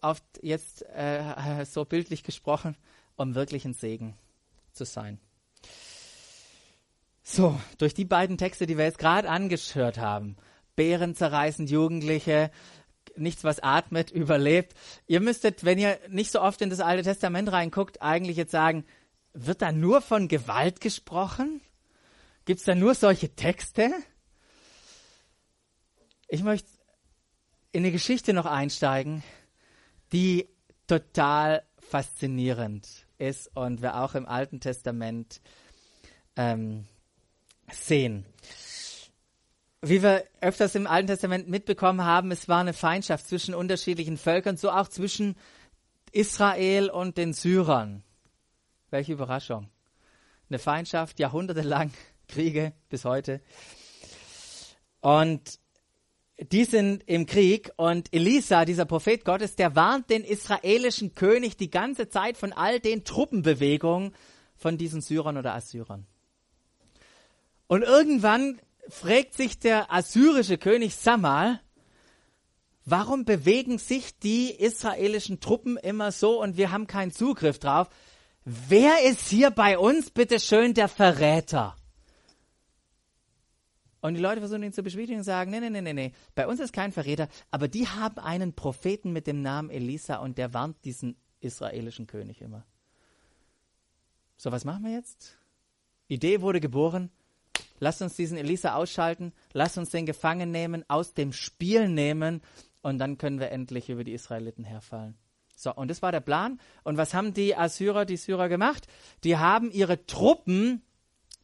[0.00, 2.76] auf jetzt äh, so bildlich gesprochen,
[3.16, 4.14] um wirklich ein Segen
[4.72, 5.18] zu sein.
[7.22, 10.36] So, durch die beiden Texte, die wir jetzt gerade angehört haben,
[10.74, 12.50] Bären zerreißen Jugendliche,
[13.16, 14.74] nichts, was atmet, überlebt.
[15.06, 18.84] Ihr müsstet, wenn ihr nicht so oft in das Alte Testament reinguckt, eigentlich jetzt sagen,
[19.32, 21.60] wird da nur von Gewalt gesprochen?
[22.46, 23.92] Gibt es da nur solche Texte?
[26.26, 26.68] Ich möchte
[27.72, 29.22] in eine Geschichte noch einsteigen,
[30.12, 30.48] die
[30.86, 35.40] total faszinierend ist und wir auch im Alten Testament
[36.36, 36.86] ähm,
[37.70, 38.24] sehen.
[39.82, 44.56] Wie wir öfters im Alten Testament mitbekommen haben, es war eine Feindschaft zwischen unterschiedlichen Völkern,
[44.56, 45.36] so auch zwischen
[46.12, 48.02] Israel und den Syrern.
[48.90, 49.70] Welche Überraschung.
[50.48, 51.92] Eine Feindschaft, jahrhundertelang
[52.28, 53.40] Kriege bis heute.
[55.00, 55.59] Und
[56.40, 61.70] die sind im Krieg und Elisa, dieser Prophet Gottes, der warnt den israelischen König die
[61.70, 64.14] ganze Zeit von all den Truppenbewegungen
[64.56, 66.06] von diesen Syrern oder Assyrern.
[67.66, 71.60] Und irgendwann fragt sich der assyrische König Samal,
[72.84, 77.88] warum bewegen sich die israelischen Truppen immer so und wir haben keinen Zugriff drauf?
[78.44, 81.76] Wer ist hier bei uns bitte schön der Verräter?
[84.00, 86.46] Und die Leute versuchen ihn zu beschwichtigen und sagen, nee, nee, nee, nee, nee, bei
[86.46, 90.54] uns ist kein Verräter, aber die haben einen Propheten mit dem Namen Elisa und der
[90.54, 92.64] warnt diesen israelischen König immer.
[94.36, 95.36] So, was machen wir jetzt?
[96.08, 97.10] Idee wurde geboren.
[97.78, 102.42] Lasst uns diesen Elisa ausschalten, lasst uns den Gefangen nehmen, aus dem Spiel nehmen
[102.82, 105.16] und dann können wir endlich über die Israeliten herfallen.
[105.56, 106.58] So, und das war der Plan.
[106.84, 108.86] Und was haben die Assyrer, die Syrer gemacht?
[109.24, 110.82] Die haben ihre Truppen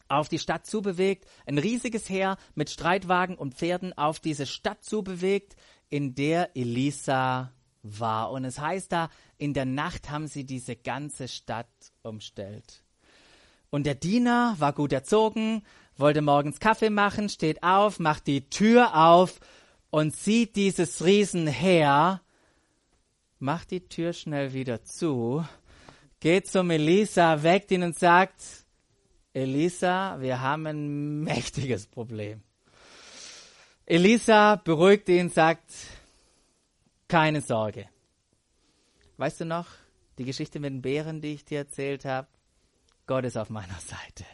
[0.09, 5.57] auf die Stadt zubewegt, ein riesiges Heer mit Streitwagen und Pferden auf diese Stadt zubewegt,
[5.89, 8.31] in der Elisa war.
[8.31, 11.69] Und es heißt da, in der Nacht haben sie diese ganze Stadt
[12.03, 12.83] umstellt.
[13.71, 15.63] Und der Diener war gut erzogen,
[15.97, 19.41] wollte morgens Kaffee machen, steht auf, macht die Tür auf
[19.91, 22.21] und sieht dieses Riesenheer,
[23.39, 25.45] macht die Tür schnell wieder zu,
[26.21, 28.66] geht zum Elisa, weckt ihn und sagt,
[29.37, 32.41] Elisa, wir haben ein mächtiges Problem.
[33.85, 35.75] Elisa beruhigt ihn, sagt,
[37.07, 37.87] keine Sorge.
[39.19, 39.67] Weißt du noch,
[40.17, 42.29] die Geschichte mit den Bären, die ich dir erzählt habe?
[43.07, 44.25] Gott ist auf meiner Seite.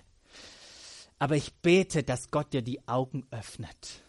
[1.18, 4.04] Aber ich bete, dass Gott dir die Augen öffnet.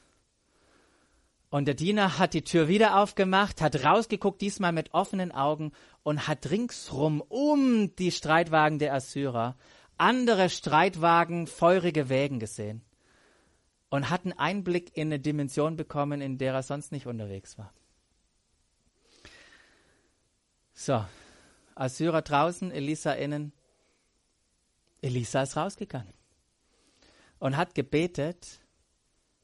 [1.49, 5.71] Und der Diener hat die Tür wieder aufgemacht, hat rausgeguckt, diesmal mit offenen Augen
[6.03, 9.56] und hat ringsrum um die Streitwagen der Assyrer
[9.97, 12.82] andere Streitwagen, feurige Wägen gesehen
[13.89, 17.73] und hat einen Einblick in eine Dimension bekommen, in der er sonst nicht unterwegs war.
[20.73, 21.06] So,
[21.75, 23.53] Assyrer draußen, Elisa innen.
[25.01, 26.13] Elisa ist rausgegangen
[27.39, 28.62] und hat gebetet,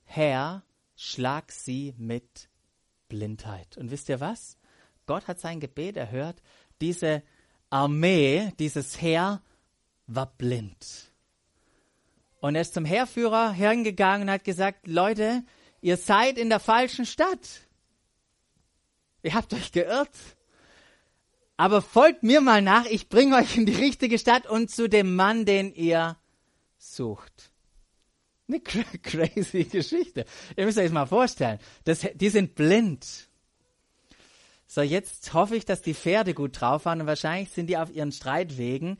[0.06, 0.64] Herr,
[0.96, 2.50] schlag sie mit
[3.10, 3.78] Blindheit.
[3.78, 4.58] Und wisst ihr was?
[5.06, 6.42] Gott hat sein Gebet erhört.
[6.82, 7.24] Diese
[7.70, 9.42] Armee, dieses Heer
[10.10, 11.12] war blind.
[12.42, 15.44] Und er ist zum Heerführer hingegangen und hat gesagt, Leute,
[15.82, 17.62] ihr seid in der falschen Stadt.
[19.24, 20.16] Ihr habt euch geirrt.
[21.58, 25.16] Aber folgt mir mal nach, ich bringe euch in die richtige Stadt und zu dem
[25.16, 26.18] Mann, den ihr
[26.78, 27.52] sucht.
[28.48, 28.62] Eine
[29.04, 30.26] crazy Geschichte.
[30.56, 31.60] Ihr müsst euch das mal vorstellen.
[31.84, 33.29] Das, die sind blind.
[34.72, 37.92] So, jetzt hoffe ich, dass die Pferde gut drauf waren und wahrscheinlich sind die auf
[37.92, 39.00] ihren Streitwegen.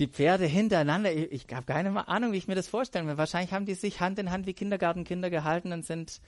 [0.00, 1.12] Die Pferde hintereinander.
[1.14, 3.16] Ich, ich habe keine Ahnung, wie ich mir das vorstellen will.
[3.16, 6.20] Wahrscheinlich haben die sich Hand in Hand wie Kindergartenkinder gehalten und sind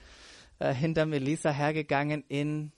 [0.59, 2.71] äh, hinter Melissa hergegangen in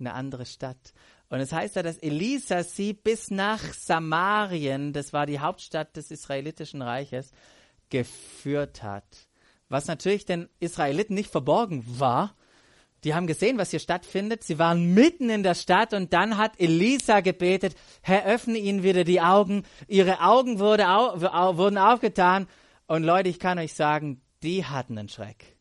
[0.00, 0.94] eine andere Stadt.
[1.28, 6.10] Und es heißt ja, dass Elisa sie bis nach Samarien, das war die Hauptstadt des
[6.10, 7.30] israelitischen Reiches,
[7.90, 9.28] geführt hat.
[9.68, 12.34] Was natürlich den Israeliten nicht verborgen war,
[13.04, 14.42] die haben gesehen, was hier stattfindet.
[14.42, 19.04] Sie waren mitten in der Stadt und dann hat Elisa gebetet, Herr, öffne ihnen wieder
[19.04, 19.64] die Augen.
[19.86, 21.20] Ihre Augen wurde au
[21.56, 22.46] wurden aufgetan.
[22.86, 25.56] Und Leute, ich kann euch sagen, die hatten einen Schreck.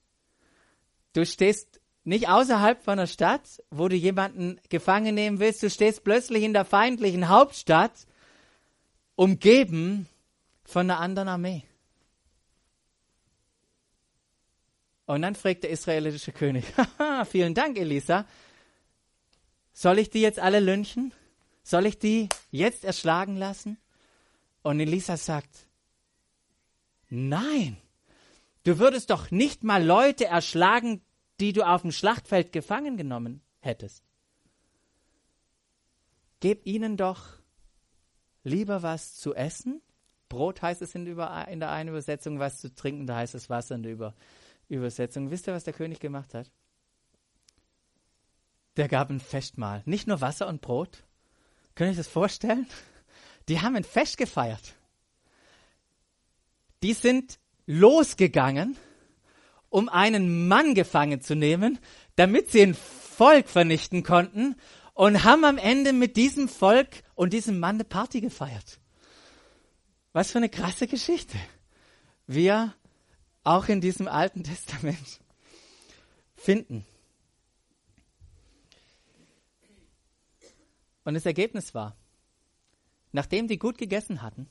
[1.14, 5.64] Du stehst nicht außerhalb von der Stadt, wo du jemanden gefangen nehmen willst.
[5.64, 8.08] Du stehst plötzlich in der feindlichen Hauptstadt,
[9.16, 10.08] umgeben
[10.64, 11.64] von einer anderen Armee.
[15.06, 16.66] Und dann fragt der israelitische König,
[17.30, 18.26] vielen Dank, Elisa.
[19.74, 21.13] Soll ich die jetzt alle lynchen?
[21.63, 23.78] Soll ich die jetzt erschlagen lassen?
[24.62, 25.68] Und Elisa sagt,
[27.10, 27.78] nein,
[28.63, 31.02] du würdest doch nicht mal Leute erschlagen,
[31.39, 34.04] die du auf dem Schlachtfeld gefangen genommen hättest.
[36.39, 37.26] Gib ihnen doch
[38.44, 39.82] lieber was zu essen.
[40.30, 43.84] Brot heißt es in, der einen Übersetzung, was zu trinken, da heißt es Wasser in
[43.84, 44.13] der
[44.67, 45.32] Übersetzung.
[45.32, 46.52] Wisst ihr, was der König gemacht hat?
[48.78, 49.84] Der gab ein Festmahl.
[49.86, 51.04] Nicht nur Wasser und Brot.
[51.76, 52.67] Könnt ihr euch das vorstellen?
[53.49, 54.73] Die haben ein Fest gefeiert.
[56.82, 58.78] Die sind losgegangen,
[59.69, 61.80] um einen Mann gefangen zu nehmen,
[62.15, 64.56] damit sie ein Volk vernichten konnten
[64.93, 68.80] und haben am Ende mit diesem Volk und diesem Mann eine Party gefeiert.
[70.12, 71.38] Was für eine krasse Geschichte.
[72.28, 72.73] Wir
[73.44, 75.20] auch in diesem Alten Testament
[76.36, 76.86] finden.
[81.04, 81.96] Und das Ergebnis war,
[83.12, 84.50] nachdem die gut gegessen hatten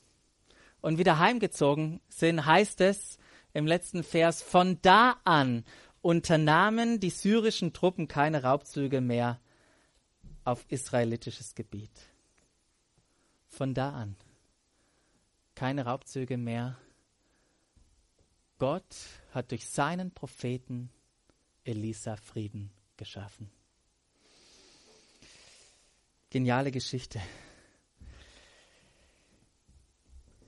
[0.81, 3.19] und wieder heimgezogen sind, heißt es
[3.55, 5.65] im letzten Vers, von da an
[6.03, 9.41] unternahmen die syrischen Truppen keine Raubzüge mehr
[10.45, 11.93] auf israelitisches Gebiet.
[13.49, 14.17] Von da an
[15.55, 16.77] keine Raubzüge mehr.
[18.63, 18.95] Gott
[19.33, 20.89] hat durch seinen Propheten
[21.65, 23.51] Elisa Frieden geschaffen.
[26.31, 27.21] Geniale Geschichte.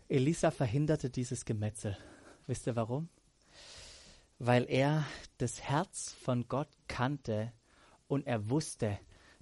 [0.08, 1.98] Elisa verhinderte dieses Gemetzel.
[2.46, 3.08] Wisst ihr warum?
[4.38, 5.04] Weil er
[5.38, 7.52] das Herz von Gott kannte
[8.06, 8.96] und er wusste,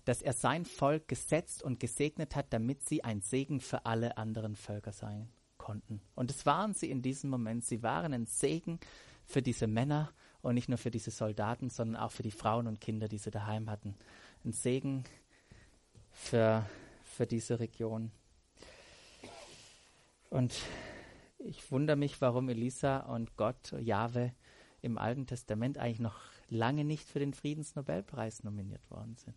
[0.07, 4.57] dass er sein Volk gesetzt und gesegnet hat, damit sie ein Segen für alle anderen
[4.57, 5.31] Völker sein
[5.63, 6.03] konnten.
[6.17, 7.65] Und es waren sie in diesem Moment.
[7.65, 8.81] Sie waren ein Segen
[9.25, 10.11] für diese Männer
[10.43, 13.31] und nicht nur für diese Soldaten, sondern auch für die Frauen und Kinder, die sie
[13.31, 13.95] daheim hatten.
[14.45, 15.05] Ein Segen
[16.11, 16.67] für,
[17.05, 18.11] für diese Region.
[20.31, 20.61] Und
[21.39, 24.33] ich wundere mich, warum Elisa und Gott, Jahwe,
[24.81, 29.37] im Alten Testament eigentlich noch lange nicht für den Friedensnobelpreis nominiert worden sind.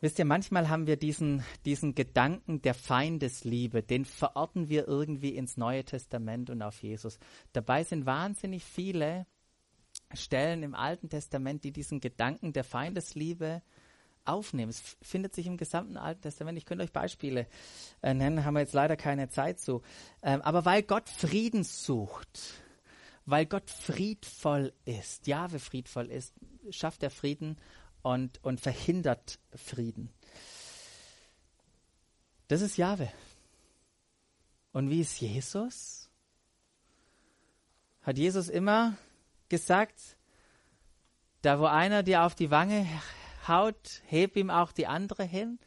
[0.00, 5.56] Wisst ihr, manchmal haben wir diesen, diesen Gedanken der Feindesliebe, den verorten wir irgendwie ins
[5.56, 7.18] Neue Testament und auf Jesus.
[7.52, 9.26] Dabei sind wahnsinnig viele
[10.14, 13.60] Stellen im Alten Testament, die diesen Gedanken der Feindesliebe
[14.24, 14.70] aufnehmen.
[14.70, 16.58] Es findet sich im gesamten Alten Testament.
[16.58, 17.48] Ich könnte euch Beispiele
[18.00, 19.82] äh, nennen, haben wir jetzt leider keine Zeit zu.
[20.22, 22.62] Ähm, aber weil Gott Frieden sucht,
[23.26, 26.34] weil Gott friedvoll ist, Jahwe friedvoll ist,
[26.70, 27.56] schafft er Frieden
[28.02, 30.10] und, und verhindert Frieden.
[32.48, 33.12] Das ist Jahwe.
[34.72, 36.08] Und wie ist Jesus?
[38.02, 38.96] Hat Jesus immer
[39.48, 40.16] gesagt,
[41.42, 42.86] da wo einer dir auf die Wange
[43.46, 45.58] haut, heb ihm auch die andere hin.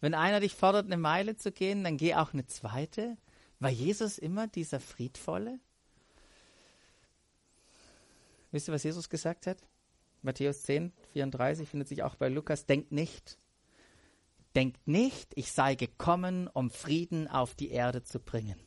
[0.00, 3.16] Wenn einer dich fordert, eine Meile zu gehen, dann geh auch eine zweite.
[3.58, 5.60] War Jesus immer dieser Friedvolle?
[8.50, 9.58] Wisst ihr, was Jesus gesagt hat?
[10.24, 12.66] Matthäus 10, 34 findet sich auch bei Lukas.
[12.66, 13.38] Denkt nicht,
[14.54, 18.58] denkt nicht, ich sei gekommen, um Frieden auf die Erde zu bringen.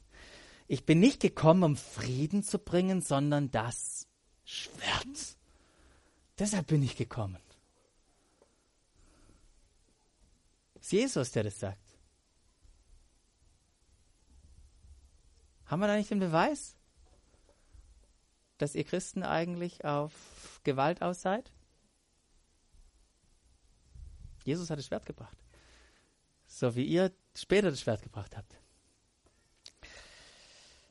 [0.68, 4.08] Ich bin nicht gekommen, um Frieden zu bringen, sondern das
[4.44, 5.38] Schwert.
[6.38, 7.42] Deshalb bin ich gekommen.
[10.76, 11.82] Es ist Jesus, der das sagt.
[15.66, 16.78] Haben wir da nicht den Beweis,
[18.58, 21.50] dass ihr Christen eigentlich auf Gewalt aus seid?
[24.44, 25.38] Jesus hat das Schwert gebracht.
[26.46, 28.60] So wie ihr später das Schwert gebracht habt.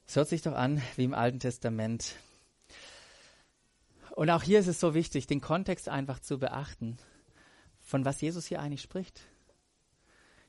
[0.07, 2.17] Es hört sich doch an wie im Alten Testament.
[4.12, 6.97] Und auch hier ist es so wichtig, den Kontext einfach zu beachten,
[7.83, 9.21] von was Jesus hier eigentlich spricht.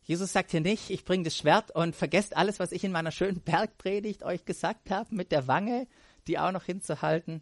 [0.04, 3.12] Jesus sagt hier nicht, ich bringe das Schwert und vergesst alles, was ich in meiner
[3.12, 5.86] schönen Bergpredigt euch gesagt habe, mit der Wange,
[6.28, 7.42] die auch noch hinzuhalten.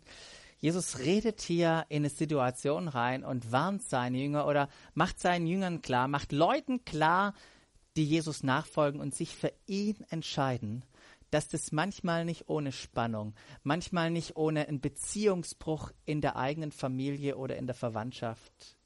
[0.58, 5.82] Jesus redet hier in eine Situation rein und warnt seine Jünger oder macht seinen Jüngern
[5.82, 7.34] klar, macht Leuten klar,
[7.96, 10.84] die Jesus nachfolgen und sich für ihn entscheiden,
[11.32, 17.38] dass das manchmal nicht ohne Spannung, manchmal nicht ohne einen Beziehungsbruch in der eigenen Familie
[17.38, 18.78] oder in der Verwandtschaft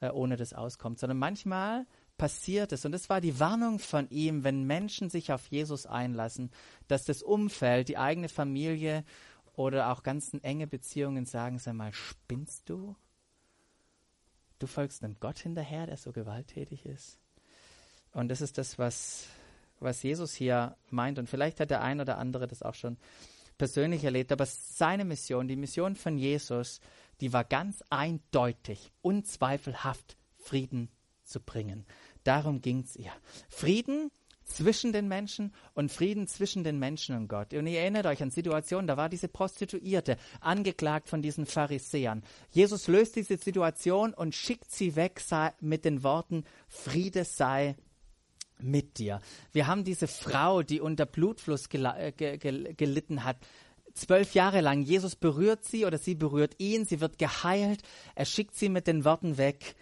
[0.00, 4.42] äh, ohne das auskommt, sondern manchmal passiert es, und das war die Warnung von ihm,
[4.42, 6.50] wenn Menschen sich auf Jesus einlassen,
[6.88, 9.04] dass das Umfeld, die eigene Familie
[9.58, 12.94] oder auch ganz enge Beziehungen sagen, sag mal, spinnst du?
[14.60, 17.18] Du folgst einem Gott hinterher, der so gewalttätig ist.
[18.12, 19.26] Und das ist das, was,
[19.80, 21.18] was Jesus hier meint.
[21.18, 22.98] Und vielleicht hat der ein oder andere das auch schon
[23.58, 24.30] persönlich erlebt.
[24.30, 26.80] Aber seine Mission, die Mission von Jesus,
[27.20, 30.88] die war ganz eindeutig, unzweifelhaft Frieden
[31.24, 31.84] zu bringen.
[32.22, 33.12] Darum ging es ihr.
[33.48, 34.12] Frieden
[34.48, 37.54] zwischen den Menschen und Frieden zwischen den Menschen und Gott.
[37.54, 42.22] Und ihr erinnert euch an Situationen, da war diese Prostituierte angeklagt von diesen Pharisäern.
[42.50, 45.22] Jesus löst diese Situation und schickt sie weg
[45.60, 47.76] mit den Worten, Friede sei
[48.60, 49.20] mit dir.
[49.52, 53.36] Wir haben diese Frau, die unter Blutfluss gel äh, gel gelitten hat,
[53.94, 54.82] zwölf Jahre lang.
[54.82, 57.82] Jesus berührt sie oder sie berührt ihn, sie wird geheilt.
[58.14, 59.76] Er schickt sie mit den Worten weg,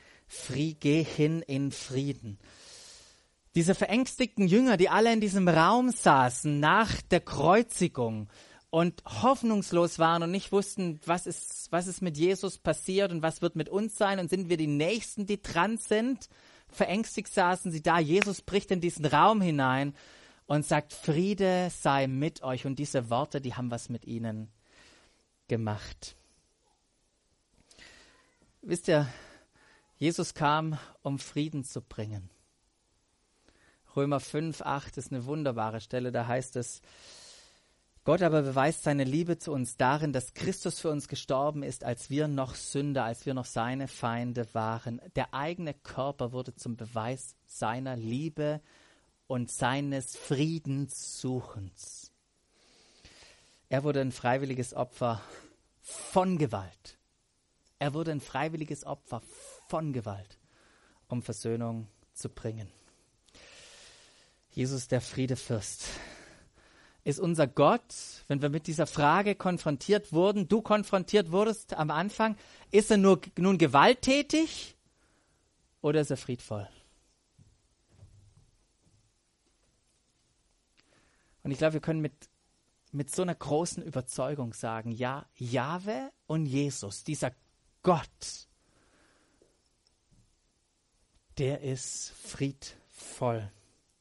[0.48, 2.38] geh hin in Frieden.
[3.56, 8.28] Diese verängstigten Jünger, die alle in diesem Raum saßen nach der Kreuzigung
[8.68, 13.40] und hoffnungslos waren und nicht wussten, was ist, was ist mit Jesus passiert und was
[13.40, 16.28] wird mit uns sein und sind wir die Nächsten, die dran sind.
[16.68, 17.98] Verängstigt saßen sie da.
[17.98, 19.94] Jesus bricht in diesen Raum hinein
[20.44, 22.66] und sagt, Friede sei mit euch.
[22.66, 24.50] Und diese Worte, die haben was mit ihnen
[25.48, 26.14] gemacht.
[28.60, 29.08] Wisst ihr,
[29.96, 32.35] Jesus kam, um Frieden zu bringen.
[33.96, 36.12] Römer 5, 8 ist eine wunderbare Stelle.
[36.12, 36.82] Da heißt es,
[38.04, 42.08] Gott aber beweist seine Liebe zu uns darin, dass Christus für uns gestorben ist, als
[42.10, 45.00] wir noch Sünder, als wir noch seine Feinde waren.
[45.16, 48.60] Der eigene Körper wurde zum Beweis seiner Liebe
[49.26, 52.12] und seines Friedenssuchens.
[53.68, 55.20] Er wurde ein freiwilliges Opfer
[55.82, 56.98] von Gewalt.
[57.80, 59.20] Er wurde ein freiwilliges Opfer
[59.68, 60.38] von Gewalt,
[61.08, 62.70] um Versöhnung zu bringen.
[64.56, 65.84] Jesus, der Friedefürst,
[67.04, 67.94] ist unser Gott,
[68.26, 72.38] wenn wir mit dieser Frage konfrontiert wurden, du konfrontiert wurdest am Anfang,
[72.70, 74.74] ist er nur, nun gewalttätig
[75.82, 76.66] oder ist er friedvoll?
[81.42, 82.14] Und ich glaube, wir können mit,
[82.92, 87.32] mit so einer großen Überzeugung sagen, ja, Jahwe und Jesus, dieser
[87.82, 88.48] Gott,
[91.36, 93.52] der ist friedvoll.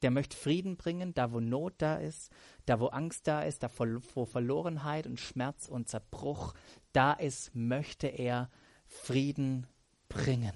[0.02, 2.32] Der möchte Frieden bringen, da wo Not da ist,
[2.66, 6.54] da wo Angst da ist, da wo Verlorenheit und Schmerz und Zerbruch
[6.92, 8.50] da ist, möchte er
[8.86, 9.68] Frieden
[10.10, 10.54] bringen.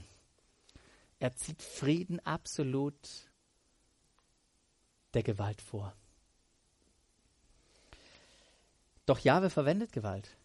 [1.19, 3.29] Er zieht Frieden absolut
[5.13, 5.95] der Gewalt vor.
[9.05, 10.37] Doch Jahwe verwendet Gewalt.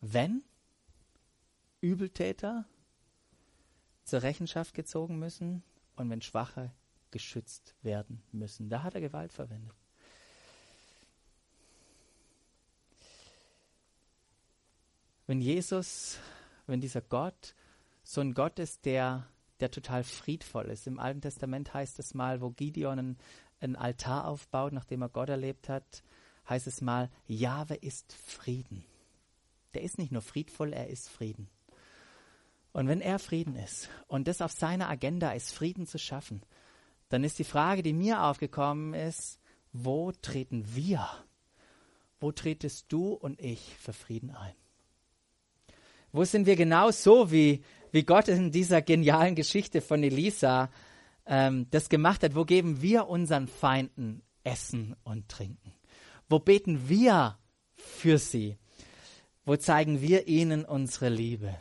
[0.00, 0.42] Wenn
[1.80, 2.66] Übeltäter
[4.02, 5.62] zur Rechenschaft gezogen müssen
[6.02, 6.72] und wenn Schwache
[7.10, 8.68] geschützt werden müssen.
[8.68, 9.74] Da hat er Gewalt verwendet.
[15.26, 16.18] Wenn Jesus,
[16.66, 17.54] wenn dieser Gott
[18.02, 19.26] so ein Gott ist, der,
[19.60, 20.86] der total friedvoll ist.
[20.86, 23.18] Im Alten Testament heißt es mal, wo Gideon einen,
[23.60, 26.02] einen Altar aufbaut, nachdem er Gott erlebt hat,
[26.48, 28.84] heißt es mal, Jahwe ist Frieden.
[29.74, 31.48] Der ist nicht nur friedvoll, er ist Frieden.
[32.72, 36.42] Und wenn er Frieden ist und das auf seiner Agenda ist, Frieden zu schaffen,
[37.10, 39.38] dann ist die Frage, die mir aufgekommen ist,
[39.72, 41.06] wo treten wir,
[42.20, 44.54] wo tretest du und ich für Frieden ein?
[46.12, 50.70] Wo sind wir genau so, wie, wie Gott in dieser genialen Geschichte von Elisa
[51.26, 52.34] ähm, das gemacht hat?
[52.34, 55.72] Wo geben wir unseren Feinden Essen und Trinken?
[56.28, 57.38] Wo beten wir
[57.74, 58.56] für sie?
[59.44, 61.58] Wo zeigen wir ihnen unsere Liebe?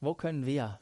[0.00, 0.80] Wo können wir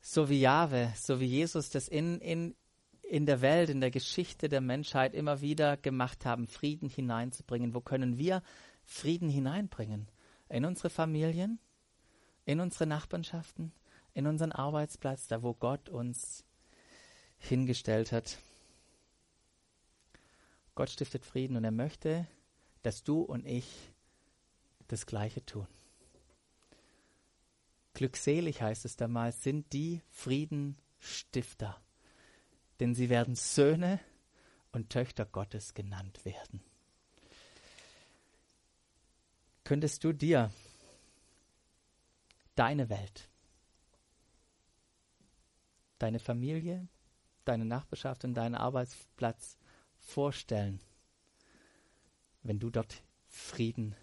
[0.00, 2.56] so wie Jahwe, so wie Jesus das in, in,
[3.02, 7.72] in der Welt, in der Geschichte der Menschheit immer wieder gemacht haben, Frieden hineinzubringen.
[7.72, 8.42] Wo können wir
[8.84, 10.08] Frieden hineinbringen?
[10.48, 11.60] In unsere Familien,
[12.44, 13.72] in unsere Nachbarschaften,
[14.12, 16.44] in unseren Arbeitsplatz, da wo Gott uns
[17.38, 18.38] hingestellt hat.
[20.74, 22.26] Gott stiftet Frieden und er möchte,
[22.82, 23.92] dass du und ich
[24.88, 25.66] das Gleiche tun.
[27.94, 31.80] Glückselig heißt es damals, sind die Friedenstifter,
[32.80, 34.00] denn sie werden Söhne
[34.72, 36.62] und Töchter Gottes genannt werden.
[39.64, 40.50] Könntest du dir
[42.54, 43.28] deine Welt,
[45.98, 46.88] deine Familie,
[47.44, 49.58] deine Nachbarschaft und deinen Arbeitsplatz
[49.98, 50.80] vorstellen,
[52.42, 53.94] wenn du dort Frieden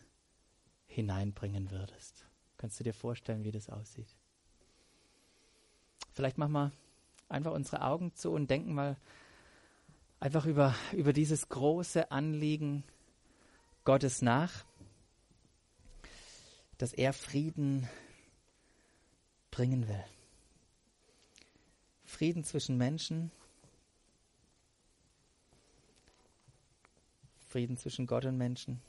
[0.86, 2.29] hineinbringen würdest?
[2.60, 4.14] Kannst du dir vorstellen, wie das aussieht?
[6.12, 6.72] Vielleicht machen wir
[7.30, 8.98] einfach unsere Augen zu und denken mal
[10.20, 12.84] einfach über, über dieses große Anliegen
[13.86, 14.66] Gottes nach,
[16.78, 17.88] dass er Frieden
[19.52, 20.04] bringen will.
[22.04, 23.32] Frieden zwischen Menschen,
[27.48, 28.82] Frieden zwischen Gott und Menschen,